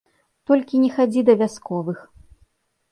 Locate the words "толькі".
0.51-0.81